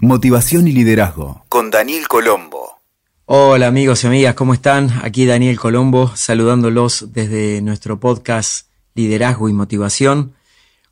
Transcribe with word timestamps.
Motivación 0.00 0.68
y 0.68 0.72
Liderazgo 0.72 1.44
con 1.48 1.72
Daniel 1.72 2.06
Colombo. 2.06 2.78
Hola 3.24 3.66
amigos 3.66 4.04
y 4.04 4.06
amigas, 4.06 4.36
¿cómo 4.36 4.54
están? 4.54 5.00
Aquí 5.02 5.26
Daniel 5.26 5.58
Colombo 5.58 6.14
saludándolos 6.14 7.12
desde 7.12 7.60
nuestro 7.62 7.98
podcast 7.98 8.68
Liderazgo 8.94 9.48
y 9.48 9.54
Motivación. 9.54 10.34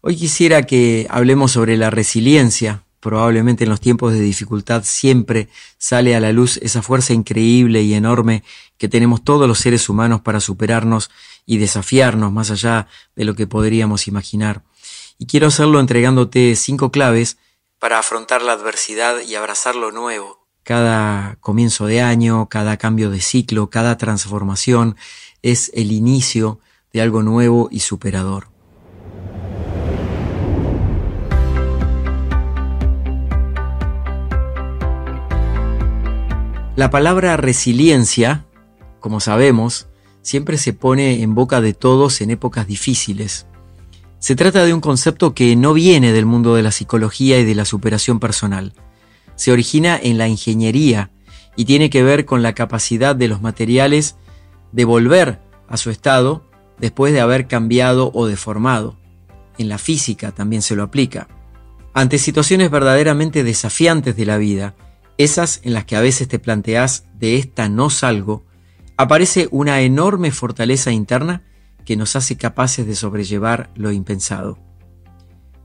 Hoy 0.01 0.17
quisiera 0.17 0.65
que 0.65 1.07
hablemos 1.09 1.53
sobre 1.53 1.77
la 1.77 1.89
resiliencia. 1.91 2.83
Probablemente 2.99 3.63
en 3.63 3.71
los 3.71 3.81
tiempos 3.81 4.13
de 4.13 4.19
dificultad 4.19 4.83
siempre 4.85 5.51
sale 5.79 6.17
a 6.17 6.21
la 6.21 6.33
luz 6.33 6.57
esa 6.57 6.83
fuerza 6.83 7.13
increíble 7.13 7.83
y 7.83 7.95
enorme 7.95 8.43
que 8.77 8.89
tenemos 8.89 9.23
todos 9.23 9.47
los 9.47 9.61
seres 9.61 9.89
humanos 9.89 10.21
para 10.23 10.41
superarnos 10.41 11.13
y 11.47 11.59
desafiarnos 11.59 12.33
más 12.33 12.51
allá 12.51 12.89
de 13.15 13.25
lo 13.25 13.37
que 13.37 13.47
podríamos 13.47 14.09
imaginar. 14.09 14.65
Y 15.17 15.27
quiero 15.27 15.47
hacerlo 15.47 15.79
entregándote 15.79 16.57
cinco 16.57 16.91
claves 16.91 17.39
para 17.79 17.99
afrontar 17.99 18.43
la 18.43 18.53
adversidad 18.53 19.21
y 19.21 19.35
abrazar 19.35 19.77
lo 19.77 19.93
nuevo. 19.93 20.47
Cada 20.63 21.37
comienzo 21.41 21.87
de 21.87 22.01
año, 22.01 22.49
cada 22.49 22.77
cambio 22.77 23.11
de 23.11 23.21
ciclo, 23.21 23.71
cada 23.71 23.97
transformación 23.99 24.97
es 25.43 25.71
el 25.75 25.93
inicio 25.93 26.61
de 26.93 27.03
algo 27.03 27.23
nuevo 27.23 27.69
y 27.71 27.81
superador. 27.81 28.49
La 36.75 36.91
palabra 36.91 37.37
resiliencia, 37.39 38.45
como 39.01 39.21
sabemos, 39.21 39.89
siempre 40.21 40.59
se 40.59 40.75
pone 40.75 41.23
en 41.23 41.35
boca 41.35 41.61
de 41.61 41.73
todos 41.73 42.21
en 42.21 42.31
épocas 42.31 42.67
difíciles. 42.67 43.47
Se 44.19 44.35
trata 44.35 44.65
de 44.65 44.73
un 44.73 44.81
concepto 44.81 45.35
que 45.35 45.55
no 45.57 45.73
viene 45.73 46.13
del 46.13 46.27
mundo 46.27 46.55
de 46.55 46.63
la 46.63 46.71
psicología 46.71 47.39
y 47.39 47.45
de 47.45 47.55
la 47.55 47.65
superación 47.65 48.19
personal. 48.19 48.73
Se 49.35 49.53
origina 49.53 49.99
en 50.03 50.19
la 50.19 50.29
ingeniería 50.29 51.11
y 51.55 51.65
tiene 51.67 51.91
que 51.91 52.03
ver 52.03 52.25
con 52.25 52.43
la 52.43 52.55
capacidad 52.55 53.15
de 53.15 53.29
los 53.29 53.43
materiales 53.43 54.17
de 54.73 54.85
volver 54.85 55.41
a 55.69 55.77
su 55.77 55.91
estado 55.91 56.45
después 56.79 57.13
de 57.13 57.21
haber 57.21 57.47
cambiado 57.47 58.11
o 58.15 58.27
deformado. 58.27 58.97
En 59.59 59.69
la 59.69 59.79
física 59.79 60.33
también 60.33 60.63
se 60.63 60.77
lo 60.77 60.83
aplica. 60.83 61.29
Ante 61.95 62.19
situaciones 62.19 62.71
verdaderamente 62.71 63.45
desafiantes 63.45 64.17
de 64.17 64.27
la 64.27 64.37
vida, 64.37 64.75
esas 65.19 65.61
en 65.63 65.73
las 65.73 65.85
que 65.87 65.97
a 65.97 66.01
veces 66.01 66.29
te 66.29 66.39
planteas 66.39 67.05
de 67.19 67.37
esta 67.37 67.69
no 67.69 67.89
salgo, 67.89 68.45
aparece 68.99 69.49
una 69.51 69.81
enorme 69.81 70.31
fortaleza 70.31 70.91
interna 70.91 71.43
que 71.87 71.97
nos 71.97 72.17
hace 72.17 72.37
capaces 72.37 72.87
de 72.87 72.97
sobrellevar 72.97 73.71
lo 73.77 73.93
impensado. 73.93 74.59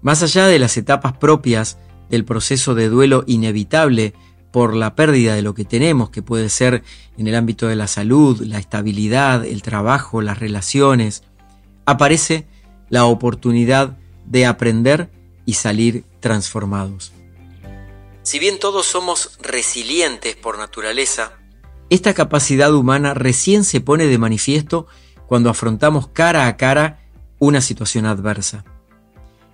Más 0.02 0.24
allá 0.24 0.48
de 0.48 0.60
las 0.60 0.78
etapas 0.78 1.18
propias 1.18 1.78
del 2.10 2.24
proceso 2.24 2.76
de 2.76 2.88
duelo 2.88 3.24
inevitable 3.28 4.14
por 4.52 4.76
la 4.76 4.96
pérdida 4.96 5.34
de 5.34 5.42
lo 5.42 5.54
que 5.54 5.66
tenemos, 5.66 6.10
que 6.12 6.22
puede 6.22 6.50
ser 6.50 6.84
en 7.18 7.28
el 7.28 7.36
ámbito 7.36 7.68
de 7.68 7.76
la 7.76 7.88
salud, 7.88 8.42
la 8.42 8.60
estabilidad, 8.60 9.46
el 9.46 9.62
trabajo, 9.62 10.22
las 10.22 10.40
relaciones, 10.40 11.24
aparece 11.86 12.48
la 12.90 13.06
oportunidad 13.06 13.98
de 14.26 14.46
aprender 14.46 15.10
y 15.46 15.54
salir 15.54 16.06
transformados. 16.20 17.14
Si 18.24 18.38
bien 18.38 18.60
todos 18.60 18.86
somos 18.86 19.40
resilientes 19.42 20.36
por 20.36 20.60
naturaleza, 20.60 21.34
esta 21.90 22.14
capacidad 22.14 22.74
humana 22.74 23.14
recién 23.14 23.64
se 23.64 23.82
pone 23.82 24.06
de 24.06 24.18
manifiesto 24.18 24.88
cuando 25.32 25.50
afrontamos 25.50 26.10
cara 26.10 26.46
a 26.46 26.58
cara 26.58 27.00
una 27.40 27.62
situación 27.62 28.06
adversa. 28.06 28.66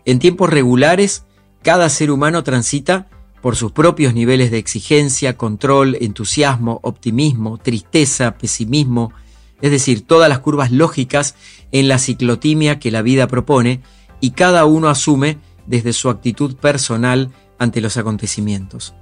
En 0.06 0.17
tiempos 0.17 0.50
regulares, 0.50 1.23
cada 1.61 1.88
ser 1.89 2.09
humano 2.09 2.42
transita 2.44 3.09
por 3.44 3.56
sus 3.56 3.73
propios 3.73 4.16
niveles 4.16 4.50
de 4.50 4.58
exigencia, 4.58 5.38
control, 5.38 5.95
entusiasmo, 6.02 6.80
optimismo, 6.81 7.59
tristeza, 7.59 8.39
pesimismo, 8.39 9.14
es 9.61 9.70
decir, 9.70 10.02
todas 10.02 10.30
las 10.30 10.39
curvas 10.39 10.72
lógicas 10.72 11.36
en 11.71 11.88
la 11.88 11.99
ciclotimia 11.99 12.80
que 12.80 12.89
la 12.89 13.04
vida 13.04 13.27
propone 13.27 13.83
y 14.20 14.32
cada 14.32 14.65
uno 14.65 14.89
asume 14.89 15.38
desde 15.67 15.94
su 15.94 16.09
actitud 16.09 16.55
personal 16.55 17.30
ante 17.59 17.82
los 17.82 17.98
acontecimientos. 17.98 18.95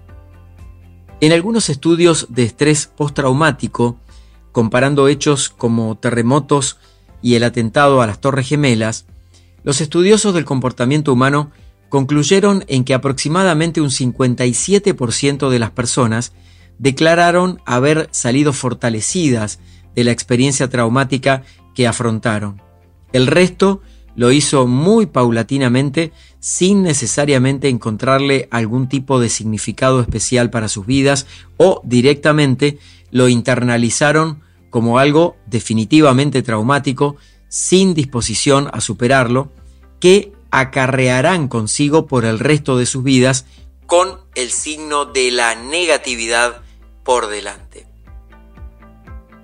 En 1.22 1.32
algunos 1.32 1.70
estudios 1.70 2.28
de 2.32 2.44
estrés 2.44 2.88
postraumático, 2.88 3.98
comparando 4.56 5.10
hechos 5.10 5.50
como 5.50 5.98
terremotos 5.98 6.78
y 7.22 7.36
el 7.36 7.44
atentado 7.44 8.02
a 8.02 8.08
las 8.08 8.22
Torres 8.22 8.48
Gemelas, 8.48 9.06
los 9.66 9.82
estudiosos 9.82 10.34
del 10.34 10.46
comportamiento 10.46 11.12
humano 11.12 11.52
concluyeron 11.90 12.64
en 12.70 12.86
que 12.86 12.94
aproximadamente 12.94 13.82
un 13.82 13.90
57% 13.90 15.50
de 15.50 15.60
las 15.60 15.72
personas 15.72 16.32
declararon 16.80 17.60
haber 17.66 18.08
salido 18.12 18.54
fortalecidas 18.54 19.60
de 19.94 20.06
la 20.06 20.12
experiencia 20.12 20.70
traumática 20.70 21.44
que 21.74 21.86
afrontaron. 21.86 22.62
El 23.12 23.28
resto 23.28 23.82
lo 24.16 24.32
hizo 24.32 24.68
muy 24.68 25.06
paulatinamente 25.06 26.14
sin 26.40 26.82
necesariamente 26.82 27.68
encontrarle 27.68 28.48
algún 28.52 28.88
tipo 28.88 29.20
de 29.20 29.28
significado 29.28 30.00
especial 30.00 30.50
para 30.50 30.70
sus 30.70 30.86
vidas 30.86 31.28
o 31.58 31.82
directamente 31.84 32.80
lo 33.12 33.28
internalizaron 33.28 34.45
como 34.76 35.00
algo 35.00 35.38
definitivamente 35.46 36.44
traumático, 36.44 37.16
sin 37.48 37.94
disposición 37.94 38.70
a 38.74 38.82
superarlo, 38.82 39.50
que 40.02 40.34
acarrearán 40.52 41.48
consigo 41.48 42.08
por 42.08 42.26
el 42.26 42.40
resto 42.40 42.78
de 42.78 42.86
sus 42.86 43.02
vidas 43.02 43.46
con 43.86 44.20
el 44.36 44.52
signo 44.52 45.06
de 45.06 45.32
la 45.32 45.56
negatividad 45.56 46.62
por 47.06 47.28
delante. 47.28 47.88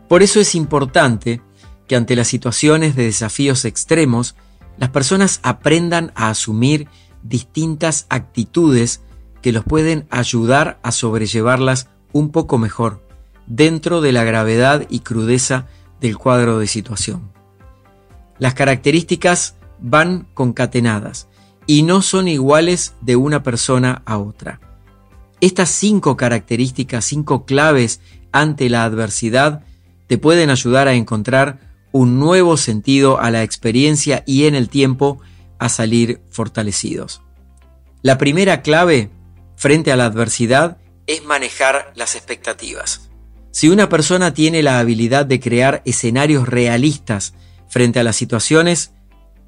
Por 0.09 0.22
eso 0.22 0.42
es 0.42 0.53
importante 0.53 1.40
que 1.88 1.96
ante 1.96 2.18
las 2.18 2.28
situaciones 2.28 2.98
de 2.98 3.06
desafíos 3.06 3.63
extremos, 3.63 4.36
las 4.78 4.90
personas 4.90 5.40
aprendan 5.44 6.12
a 6.16 6.28
asumir 6.28 6.90
distintas 7.24 8.06
actitudes 8.09 9.00
que 9.42 9.53
los 9.53 9.63
pueden 9.63 10.08
ayudar 10.09 10.78
a 10.84 10.92
sobrellevarlas 10.92 11.88
un 12.12 12.34
poco 12.34 12.58
mejor 12.58 13.02
dentro 13.56 14.00
de 14.00 14.13
la 14.13 14.23
gravedad 14.23 14.88
y 14.89 15.01
crudeza 15.01 15.67
del 16.00 16.17
cuadro 16.17 16.59
de 16.59 16.67
situación. 16.67 17.34
Las 18.39 18.53
características 18.53 19.56
van 19.79 20.25
concatenadas 20.34 21.28
y 21.67 21.84
no 21.84 22.01
son 22.01 22.29
iguales 22.29 22.94
de 23.01 23.17
una 23.17 23.44
persona 23.44 24.03
a 24.06 24.17
otra. 24.19 24.62
Estas 25.41 25.69
cinco 25.69 26.16
características, 26.16 27.03
cinco 27.03 27.45
claves 27.45 28.00
ante 28.31 28.69
la 28.69 28.85
adversidad, 28.85 29.66
te 30.07 30.18
pueden 30.18 30.50
ayudar 30.50 30.88
a 30.88 30.94
encontrar 30.94 31.59
un 31.91 32.19
nuevo 32.19 32.56
sentido 32.56 33.19
a 33.19 33.31
la 33.31 33.44
experiencia 33.44 34.23
y 34.25 34.45
en 34.45 34.56
el 34.56 34.69
tiempo 34.69 35.19
a 35.59 35.68
salir 35.68 36.22
fortalecidos. 36.29 37.22
La 38.01 38.18
primera 38.18 38.62
clave 38.62 39.09
frente 39.57 39.91
a 39.91 39.97
la 39.97 40.06
adversidad 40.06 40.78
es 41.06 41.23
manejar 41.25 41.91
las 41.95 42.16
expectativas. 42.16 43.11
Si 43.51 43.69
una 43.69 43.89
persona 43.89 44.34
tiene 44.34 44.63
la 44.63 44.79
habilidad 44.79 45.25
de 45.25 45.39
crear 45.39 45.81
escenarios 45.85 46.47
realistas 46.47 47.34
frente 47.67 48.00
a 48.00 48.03
las 48.03 48.16
situaciones, 48.16 48.94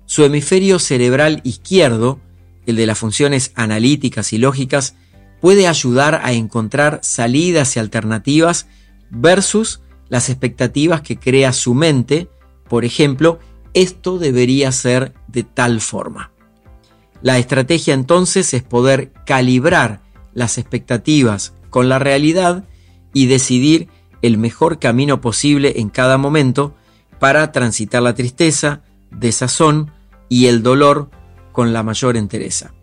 su 0.06 0.26
hemisferio 0.26 0.78
cerebral 0.80 1.40
izquierdo, 1.44 2.20
el 2.66 2.76
de 2.76 2.86
las 2.86 3.00
funciones 3.00 3.52
analíticas 3.56 4.34
y 4.34 4.38
lógicas, 4.38 4.96
puede 5.42 5.68
ayudar 5.68 6.22
a 6.24 6.34
encontrar 6.34 7.00
salidas 7.02 7.76
y 7.76 7.80
alternativas 7.80 8.68
versus 9.10 9.82
las 10.10 10.30
expectativas 10.30 11.02
que 11.02 11.18
crea 11.18 11.54
su 11.54 11.74
mente, 11.74 12.30
por 12.70 12.86
ejemplo, 12.86 13.40
esto 13.74 14.20
debería 14.20 14.72
ser 14.72 15.14
de 15.28 15.44
tal 15.44 15.82
forma. 15.82 16.32
La 17.22 17.38
estrategia 17.40 17.94
entonces 17.94 18.54
es 18.54 18.64
poder 18.64 19.12
calibrar 19.26 20.02
las 20.34 20.58
expectativas 20.58 21.54
con 21.70 21.90
la 21.90 22.00
realidad 22.00 22.66
y 23.14 23.28
decidir 23.28 23.88
el 24.22 24.38
mejor 24.38 24.80
camino 24.80 25.22
posible 25.22 25.74
en 25.78 25.90
cada 25.90 26.18
momento 26.18 26.76
para 27.20 27.52
transitar 27.52 28.02
la 28.02 28.16
tristeza, 28.16 28.82
desazón 29.12 29.92
y 30.30 30.48
el 30.48 30.64
dolor 30.64 31.10
con 31.52 31.74
la 31.74 31.84
mayor 31.84 32.18
entereza. 32.18 32.74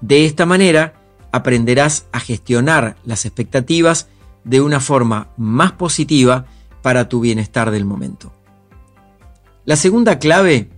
De 0.00 0.26
esta 0.26 0.46
manera 0.46 0.94
aprenderás 1.32 2.06
a 2.12 2.20
gestionar 2.20 2.96
las 3.04 3.24
expectativas 3.24 4.08
de 4.44 4.60
una 4.60 4.80
forma 4.80 5.28
más 5.36 5.72
positiva 5.72 6.46
para 6.82 7.08
tu 7.08 7.20
bienestar 7.20 7.70
del 7.70 7.84
momento. 7.84 8.32
La 9.64 9.76
segunda 9.76 10.18
clave 10.18 10.70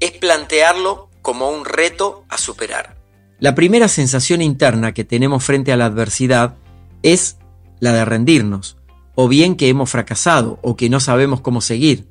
es 0.00 0.12
plantearlo 0.12 1.08
como 1.22 1.50
un 1.50 1.64
reto 1.64 2.24
a 2.28 2.38
superar. 2.38 2.96
La 3.40 3.54
primera 3.54 3.88
sensación 3.88 4.42
interna 4.42 4.92
que 4.92 5.04
tenemos 5.04 5.42
frente 5.44 5.72
a 5.72 5.76
la 5.76 5.86
adversidad 5.86 6.56
es 7.02 7.37
la 7.80 7.92
de 7.92 8.04
rendirnos, 8.04 8.76
o 9.14 9.28
bien 9.28 9.56
que 9.56 9.68
hemos 9.68 9.90
fracasado 9.90 10.58
o 10.62 10.76
que 10.76 10.88
no 10.88 11.00
sabemos 11.00 11.40
cómo 11.40 11.60
seguir. 11.60 12.06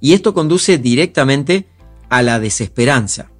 Y 0.00 0.12
esto 0.12 0.34
conduce 0.34 0.78
directamente 0.78 1.68
a 2.08 2.22
la 2.22 2.40
desesperanza. 2.40 3.30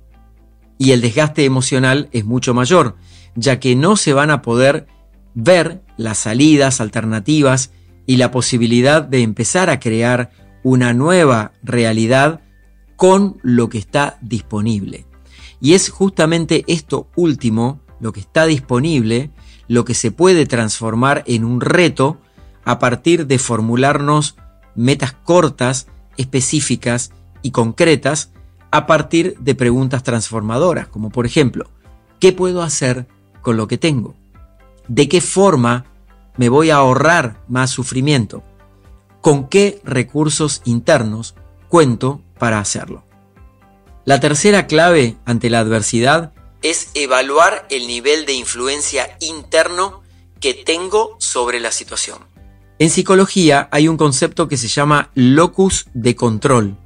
Y 0.78 0.92
el 0.92 1.00
desgaste 1.00 1.44
emocional 1.44 2.08
es 2.12 2.24
mucho 2.24 2.54
mayor, 2.54 2.96
ya 3.34 3.58
que 3.58 3.74
no 3.74 3.96
se 3.96 4.12
van 4.12 4.30
a 4.30 4.42
poder 4.42 4.86
ver 5.34 5.82
las 5.96 6.18
salidas 6.18 6.80
alternativas 6.80 7.72
y 8.06 8.16
la 8.16 8.30
posibilidad 8.30 9.02
de 9.02 9.22
empezar 9.22 9.70
a 9.70 9.80
crear 9.80 10.30
una 10.62 10.92
nueva 10.92 11.52
realidad 11.62 12.40
con 12.96 13.38
lo 13.42 13.68
que 13.68 13.78
está 13.78 14.18
disponible. 14.20 15.06
Y 15.60 15.74
es 15.74 15.90
justamente 15.90 16.64
esto 16.66 17.08
último, 17.16 17.80
lo 18.00 18.12
que 18.12 18.20
está 18.20 18.46
disponible, 18.46 19.30
lo 19.68 19.84
que 19.84 19.94
se 19.94 20.10
puede 20.10 20.46
transformar 20.46 21.22
en 21.26 21.44
un 21.44 21.60
reto 21.60 22.18
a 22.64 22.78
partir 22.78 23.26
de 23.26 23.38
formularnos 23.38 24.36
metas 24.74 25.12
cortas, 25.12 25.86
específicas 26.16 27.12
y 27.42 27.50
concretas 27.50 28.32
a 28.70 28.86
partir 28.86 29.36
de 29.38 29.54
preguntas 29.54 30.02
transformadoras, 30.02 30.88
como 30.88 31.10
por 31.10 31.26
ejemplo, 31.26 31.70
¿qué 32.18 32.32
puedo 32.32 32.62
hacer 32.62 33.06
con 33.42 33.56
lo 33.56 33.68
que 33.68 33.78
tengo? 33.78 34.14
¿De 34.88 35.08
qué 35.08 35.20
forma 35.20 35.84
me 36.36 36.48
voy 36.48 36.70
a 36.70 36.76
ahorrar 36.76 37.42
más 37.48 37.70
sufrimiento? 37.70 38.42
¿Con 39.20 39.48
qué 39.48 39.80
recursos 39.84 40.62
internos 40.64 41.34
cuento 41.68 42.22
para 42.38 42.58
hacerlo? 42.58 43.04
La 44.04 44.20
tercera 44.20 44.66
clave 44.66 45.16
ante 45.24 45.50
la 45.50 45.60
adversidad 45.60 46.32
es 46.62 46.90
evaluar 46.94 47.66
el 47.70 47.86
nivel 47.86 48.26
de 48.26 48.34
influencia 48.34 49.16
interno 49.20 50.02
que 50.40 50.54
tengo 50.54 51.16
sobre 51.18 51.60
la 51.60 51.72
situación. 51.72 52.18
En 52.78 52.90
psicología 52.90 53.68
hay 53.72 53.88
un 53.88 53.96
concepto 53.96 54.48
que 54.48 54.56
se 54.56 54.68
llama 54.68 55.10
locus 55.14 55.86
de 55.94 56.14
control, 56.14 56.76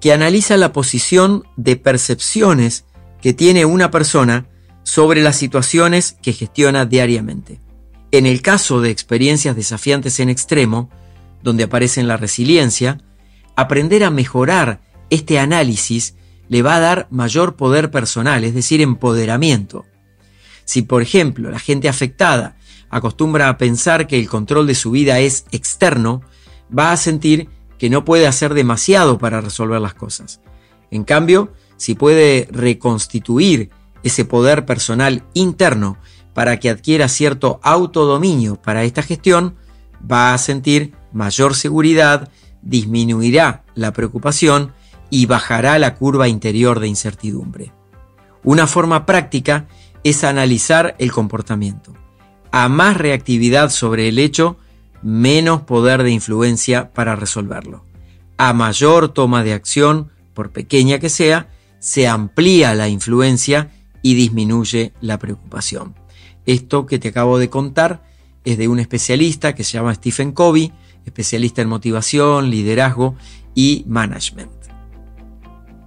que 0.00 0.12
analiza 0.12 0.56
la 0.56 0.72
posición 0.72 1.44
de 1.56 1.76
percepciones 1.76 2.84
que 3.20 3.32
tiene 3.32 3.64
una 3.64 3.90
persona 3.90 4.48
sobre 4.82 5.22
las 5.22 5.36
situaciones 5.36 6.16
que 6.22 6.32
gestiona 6.32 6.86
diariamente. 6.86 7.60
En 8.12 8.24
el 8.24 8.40
caso 8.40 8.80
de 8.80 8.90
experiencias 8.90 9.56
desafiantes 9.56 10.20
en 10.20 10.30
extremo, 10.30 10.90
donde 11.42 11.64
aparece 11.64 12.02
la 12.02 12.16
resiliencia, 12.16 12.98
aprender 13.56 14.04
a 14.04 14.10
mejorar 14.10 14.80
este 15.10 15.38
análisis 15.38 16.14
le 16.48 16.62
va 16.62 16.76
a 16.76 16.80
dar 16.80 17.08
mayor 17.10 17.56
poder 17.56 17.90
personal, 17.90 18.44
es 18.44 18.54
decir, 18.54 18.80
empoderamiento. 18.80 19.84
Si, 20.64 20.82
por 20.82 21.02
ejemplo, 21.02 21.50
la 21.50 21.58
gente 21.58 21.88
afectada 21.88 22.56
acostumbra 22.90 23.48
a 23.48 23.58
pensar 23.58 24.06
que 24.06 24.18
el 24.18 24.28
control 24.28 24.66
de 24.66 24.74
su 24.74 24.90
vida 24.90 25.18
es 25.18 25.46
externo, 25.50 26.22
va 26.76 26.92
a 26.92 26.96
sentir 26.96 27.48
que 27.78 27.90
no 27.90 28.04
puede 28.04 28.26
hacer 28.26 28.54
demasiado 28.54 29.18
para 29.18 29.40
resolver 29.40 29.80
las 29.80 29.94
cosas. 29.94 30.40
En 30.90 31.04
cambio, 31.04 31.52
si 31.76 31.94
puede 31.94 32.48
reconstituir 32.50 33.70
ese 34.02 34.24
poder 34.24 34.64
personal 34.66 35.24
interno 35.34 35.98
para 36.32 36.58
que 36.58 36.70
adquiera 36.70 37.08
cierto 37.08 37.60
autodominio 37.62 38.56
para 38.56 38.84
esta 38.84 39.02
gestión, 39.02 39.56
va 40.10 40.32
a 40.32 40.38
sentir 40.38 40.94
mayor 41.12 41.54
seguridad, 41.54 42.30
disminuirá 42.62 43.64
la 43.74 43.92
preocupación 43.92 44.72
y 45.10 45.26
bajará 45.26 45.78
la 45.78 45.94
curva 45.94 46.28
interior 46.28 46.80
de 46.80 46.88
incertidumbre. 46.88 47.72
Una 48.42 48.66
forma 48.66 49.06
práctica 49.06 49.66
es 50.04 50.24
analizar 50.24 50.94
el 50.98 51.12
comportamiento. 51.12 51.92
A 52.52 52.68
más 52.68 52.96
reactividad 52.96 53.70
sobre 53.70 54.08
el 54.08 54.18
hecho, 54.18 54.56
menos 55.02 55.62
poder 55.62 56.02
de 56.02 56.10
influencia 56.10 56.92
para 56.92 57.16
resolverlo. 57.16 57.84
A 58.38 58.52
mayor 58.52 59.08
toma 59.08 59.42
de 59.42 59.52
acción, 59.52 60.10
por 60.34 60.52
pequeña 60.52 60.98
que 60.98 61.08
sea, 61.08 61.48
se 61.78 62.06
amplía 62.06 62.74
la 62.74 62.88
influencia 62.88 63.70
y 64.02 64.14
disminuye 64.14 64.92
la 65.00 65.18
preocupación. 65.18 65.94
Esto 66.44 66.86
que 66.86 66.98
te 66.98 67.08
acabo 67.08 67.38
de 67.38 67.50
contar 67.50 68.04
es 68.44 68.58
de 68.58 68.68
un 68.68 68.78
especialista 68.78 69.54
que 69.54 69.64
se 69.64 69.72
llama 69.72 69.94
Stephen 69.94 70.32
Covey, 70.32 70.72
especialista 71.04 71.62
en 71.62 71.68
motivación, 71.68 72.50
liderazgo 72.50 73.16
y 73.54 73.84
management. 73.88 74.65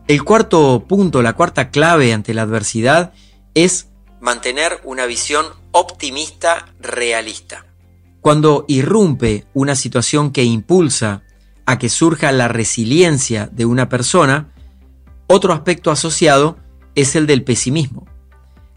El 0.09 0.23
cuarto 0.23 0.85
punto, 0.87 1.21
la 1.21 1.33
cuarta 1.33 1.69
clave 1.69 2.13
ante 2.13 2.33
la 2.33 2.41
adversidad 2.41 3.13
es 3.53 3.89
mantener 4.19 4.81
una 4.83 5.05
visión 5.05 5.45
optimista 5.71 6.65
realista. 6.79 7.67
Cuando 8.19 8.65
irrumpe 8.67 9.45
una 9.53 9.75
situación 9.75 10.31
que 10.31 10.43
impulsa 10.43 11.21
a 11.67 11.77
que 11.77 11.89
surja 11.89 12.31
la 12.31 12.47
resiliencia 12.47 13.51
de 13.51 13.65
una 13.65 13.87
persona, 13.87 14.51
otro 15.27 15.53
aspecto 15.53 15.91
asociado 15.91 16.57
es 16.95 17.15
el 17.15 17.27
del 17.27 17.43
pesimismo. 17.43 18.07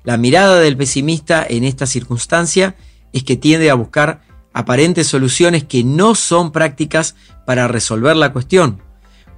La 0.05 0.19
mirada 0.19 0.61
del 0.61 0.77
pesimista 0.77 1.47
en 1.49 1.65
esta 1.65 1.87
circunstancia 1.87 2.77
es 3.15 3.25
que 3.25 3.39
tiende 3.39 3.71
a 3.71 3.75
buscar 3.75 4.21
aparentes 4.53 5.07
soluciones 5.07 5.65
que 5.65 5.83
no 5.83 6.15
son 6.15 6.53
prácticas 6.53 7.17
para 7.47 7.69
resolver 7.69 8.17
la 8.17 8.35
cuestión, 8.35 8.83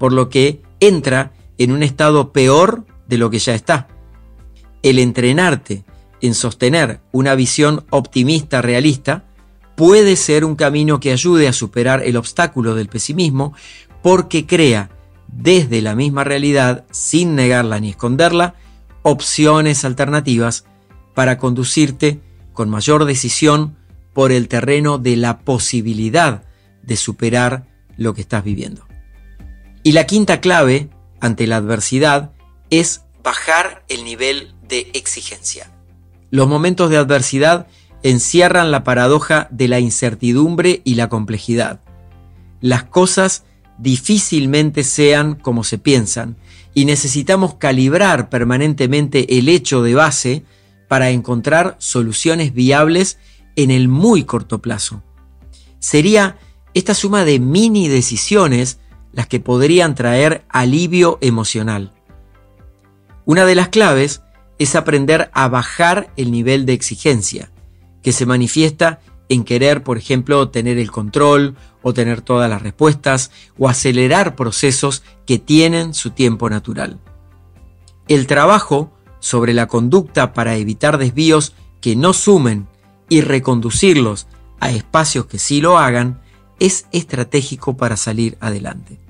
por 0.00 0.12
lo 0.12 0.28
que 0.28 0.60
entra 0.80 1.30
en 1.58 1.72
un 1.72 1.82
estado 1.82 2.32
peor 2.32 2.84
de 3.06 3.18
lo 3.18 3.30
que 3.30 3.38
ya 3.38 3.54
está. 3.54 3.88
El 4.82 4.98
entrenarte 4.98 5.84
en 6.20 6.34
sostener 6.34 7.00
una 7.12 7.34
visión 7.34 7.84
optimista 7.90 8.62
realista 8.62 9.24
puede 9.76 10.16
ser 10.16 10.44
un 10.44 10.56
camino 10.56 11.00
que 11.00 11.12
ayude 11.12 11.48
a 11.48 11.52
superar 11.52 12.02
el 12.04 12.16
obstáculo 12.16 12.74
del 12.74 12.88
pesimismo 12.88 13.54
porque 14.02 14.46
crea 14.46 14.90
desde 15.28 15.82
la 15.82 15.94
misma 15.94 16.24
realidad, 16.24 16.84
sin 16.90 17.34
negarla 17.34 17.80
ni 17.80 17.90
esconderla, 17.90 18.54
opciones 19.02 19.84
alternativas 19.84 20.64
para 21.14 21.38
conducirte 21.38 22.20
con 22.52 22.70
mayor 22.70 23.04
decisión 23.04 23.76
por 24.12 24.30
el 24.32 24.48
terreno 24.48 24.98
de 24.98 25.16
la 25.16 25.40
posibilidad 25.40 26.44
de 26.82 26.96
superar 26.96 27.66
lo 27.96 28.14
que 28.14 28.20
estás 28.20 28.44
viviendo. 28.44 28.86
Y 29.82 29.92
la 29.92 30.06
quinta 30.06 30.40
clave 30.40 30.88
ante 31.24 31.46
la 31.46 31.56
adversidad 31.56 32.32
es 32.68 33.00
bajar 33.22 33.82
el 33.88 34.04
nivel 34.04 34.54
de 34.68 34.90
exigencia. 34.92 35.70
Los 36.30 36.48
momentos 36.48 36.90
de 36.90 36.98
adversidad 36.98 37.66
encierran 38.02 38.70
la 38.70 38.84
paradoja 38.84 39.48
de 39.50 39.68
la 39.68 39.80
incertidumbre 39.80 40.82
y 40.84 40.96
la 40.96 41.08
complejidad. 41.08 41.80
Las 42.60 42.84
cosas 42.84 43.44
difícilmente 43.78 44.84
sean 44.84 45.34
como 45.34 45.64
se 45.64 45.78
piensan 45.78 46.36
y 46.74 46.84
necesitamos 46.84 47.54
calibrar 47.54 48.28
permanentemente 48.28 49.38
el 49.38 49.48
hecho 49.48 49.82
de 49.82 49.94
base 49.94 50.44
para 50.88 51.08
encontrar 51.08 51.76
soluciones 51.78 52.52
viables 52.52 53.16
en 53.56 53.70
el 53.70 53.88
muy 53.88 54.24
corto 54.24 54.60
plazo. 54.60 55.02
Sería 55.78 56.36
esta 56.74 56.92
suma 56.92 57.24
de 57.24 57.38
mini 57.38 57.88
decisiones 57.88 58.78
las 59.14 59.26
que 59.26 59.40
podrían 59.40 59.94
traer 59.94 60.44
alivio 60.48 61.18
emocional. 61.20 61.92
Una 63.24 63.44
de 63.44 63.54
las 63.54 63.68
claves 63.68 64.22
es 64.58 64.74
aprender 64.74 65.30
a 65.32 65.48
bajar 65.48 66.12
el 66.16 66.30
nivel 66.30 66.66
de 66.66 66.74
exigencia, 66.74 67.50
que 68.02 68.12
se 68.12 68.26
manifiesta 68.26 69.00
en 69.28 69.44
querer, 69.44 69.82
por 69.82 69.96
ejemplo, 69.96 70.50
tener 70.50 70.78
el 70.78 70.90
control 70.90 71.56
o 71.82 71.94
tener 71.94 72.20
todas 72.20 72.50
las 72.50 72.62
respuestas 72.62 73.30
o 73.58 73.68
acelerar 73.68 74.36
procesos 74.36 75.02
que 75.26 75.38
tienen 75.38 75.94
su 75.94 76.10
tiempo 76.10 76.50
natural. 76.50 76.98
El 78.08 78.26
trabajo 78.26 78.92
sobre 79.20 79.54
la 79.54 79.66
conducta 79.66 80.34
para 80.34 80.56
evitar 80.56 80.98
desvíos 80.98 81.54
que 81.80 81.96
no 81.96 82.12
sumen 82.12 82.68
y 83.08 83.22
reconducirlos 83.22 84.26
a 84.60 84.70
espacios 84.70 85.26
que 85.26 85.38
sí 85.38 85.60
lo 85.60 85.78
hagan 85.78 86.20
es 86.60 86.86
estratégico 86.92 87.76
para 87.76 87.96
salir 87.96 88.36
adelante. 88.40 89.03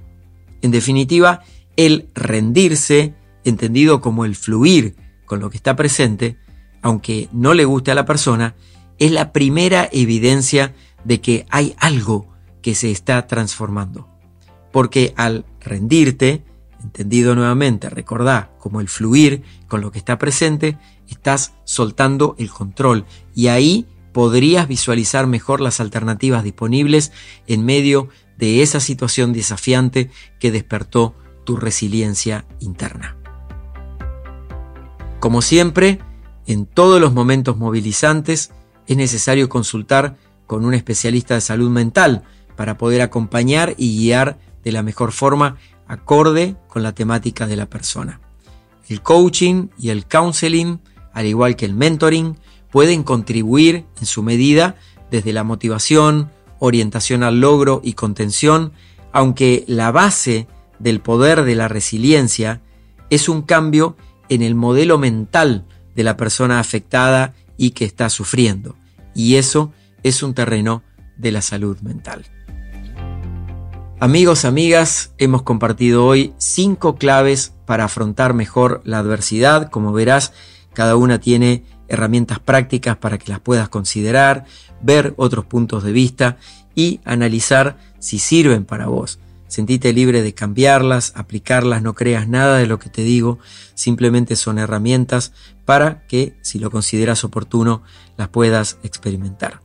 En 0.65 0.71
definitiva, 0.71 1.43
el 1.77 2.09
rendirse, 2.15 3.15
entendido 3.45 4.01
como 4.01 4.25
el 4.25 4.35
fluir 4.35 4.97
con 5.27 5.39
lo 5.39 5.51
que 5.51 5.59
está 5.59 5.77
presente, 5.77 6.39
aunque 6.81 7.29
no 7.33 7.53
le 7.53 7.67
guste 7.67 7.91
a 7.91 7.95
la 7.95 8.07
persona, 8.07 8.55
es 8.99 9.13
la 9.13 9.31
primera 9.31 9.91
evidencia 9.93 10.75
de 11.05 11.21
que 11.21 11.45
hay 11.51 11.75
algo 11.77 12.33
que 12.63 12.75
se 12.75 12.91
está 12.91 13.27
transformando. 13.27 14.09
Porque 14.73 15.13
al 15.19 15.45
rendirte, 15.61 16.47
entendido 16.83 17.35
nuevamente, 17.35 17.91
recordá 17.91 18.51
como 18.59 18.81
el 18.81 18.89
fluir 18.89 19.43
con 19.69 19.83
lo 19.83 19.93
que 19.93 19.99
está 19.99 20.17
presente, 20.17 20.79
estás 21.11 21.53
soltando 21.65 22.37
el 22.39 22.49
control 22.49 23.05
y 23.35 23.49
ahí 23.49 23.87
podrías 24.15 24.67
visualizar 24.67 25.27
mejor 25.27 25.61
las 25.61 25.79
alternativas 25.81 26.43
disponibles 26.43 27.13
en 27.47 27.67
medio 27.67 28.09
de 28.39 28.63
esa 28.63 28.81
situación 28.81 29.33
desafiante 29.33 30.11
que 30.41 30.51
despertó 30.51 31.15
tu 31.45 31.57
resiliencia 31.57 32.47
interna. 32.61 33.17
Como 35.21 35.43
siempre, 35.43 36.01
en 36.47 36.67
todos 36.67 37.01
los 37.01 37.13
momentos 37.13 37.57
movilizantes 37.57 38.51
es 38.87 38.97
necesario 38.97 39.49
consultar 39.49 40.17
con 40.47 40.65
un 40.65 40.75
especialista 40.75 41.35
de 41.35 41.41
salud 41.41 41.71
mental 41.71 42.23
para 42.57 42.77
poder 42.77 43.01
acompañar 43.01 43.75
y 43.79 43.97
guiar 43.97 44.39
de 44.63 44.73
la 44.73 44.83
mejor 44.83 45.13
forma 45.13 45.57
acorde 45.87 46.57
con 46.69 46.83
la 46.83 46.95
temática 46.95 47.47
de 47.47 47.57
la 47.57 47.67
persona. 47.67 48.21
El 48.89 49.01
coaching 49.03 49.69
y 49.79 49.91
el 49.91 50.07
counseling, 50.07 50.81
al 51.13 51.27
igual 51.27 51.57
que 51.57 51.65
el 51.65 51.75
mentoring, 51.75 52.39
pueden 52.71 53.03
contribuir 53.03 53.87
en 54.01 54.07
su 54.07 54.23
medida 54.23 54.77
desde 55.11 55.33
la 55.33 55.45
motivación, 55.45 56.31
orientación 56.65 57.23
al 57.23 57.41
logro 57.41 57.81
y 57.85 57.93
contención, 57.93 58.73
aunque 59.13 59.65
la 59.67 59.91
base 59.91 60.47
del 60.79 61.01
poder 61.01 61.45
de 61.45 61.55
la 61.55 61.69
resiliencia 61.69 62.63
es 63.11 63.29
un 63.29 63.43
cambio 63.43 63.97
en 64.29 64.43
el 64.43 64.55
modelo 64.55 64.99
mental 64.99 65.67
de 65.95 66.05
la 66.05 66.17
persona 66.17 66.59
afectada 66.59 67.35
y 67.57 67.71
que 67.71 67.85
está 67.85 68.09
sufriendo. 68.09 68.77
Y 69.15 69.37
eso 69.37 69.73
es 70.03 70.23
un 70.23 70.35
terreno 70.35 70.83
de 71.17 71.33
la 71.33 71.43
salud 71.43 71.79
mental. 71.81 72.25
Amigos, 74.01 74.45
amigas, 74.45 75.13
hemos 75.19 75.43
compartido 75.43 76.05
hoy 76.07 76.35
cinco 76.39 76.97
claves 76.97 77.55
para 77.67 77.85
afrontar 77.85 78.35
mejor 78.35 78.83
la 78.85 78.99
adversidad. 78.99 79.71
Como 79.71 79.93
verás, 79.93 80.33
cada 80.73 80.97
una 80.97 81.21
tiene 81.21 81.65
herramientas 81.89 82.39
prácticas 82.39 82.97
para 82.97 83.19
que 83.19 83.31
las 83.31 83.41
puedas 83.41 83.69
considerar, 83.69 84.45
ver 84.83 85.15
otros 85.17 85.45
puntos 85.45 85.83
de 85.85 85.93
vista 85.93 86.37
y 86.75 87.01
analizar 87.05 87.77
si 87.99 88.19
sirven 88.19 88.65
para 88.65 88.87
vos. 88.87 89.19
Sentite 89.47 89.93
libre 89.93 90.23
de 90.23 90.35
cambiarlas, 90.35 91.13
aplicarlas, 91.15 91.83
no 91.83 91.95
creas 91.95 92.29
nada 92.29 92.59
de 92.59 92.67
lo 92.67 92.79
que 92.79 92.91
te 92.91 93.03
digo, 93.03 93.39
simplemente 93.75 94.37
son 94.37 94.59
herramientas 94.59 95.33
para 95.65 96.07
que, 96.07 96.37
si 96.43 96.59
lo 96.59 96.71
consideras 96.71 97.23
oportuno, 97.25 97.83
las 98.17 98.29
puedas 98.29 98.79
experimentar. 98.83 99.61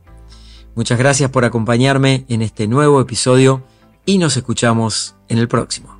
Muchas 0.76 0.98
gracias 0.98 1.30
por 1.30 1.44
acompañarme 1.44 2.24
en 2.28 2.42
este 2.42 2.68
nuevo 2.68 3.00
episodio 3.00 3.64
y 4.06 4.18
nos 4.18 4.36
escuchamos 4.36 5.16
en 5.28 5.38
el 5.38 5.48
próximo. 5.48 5.99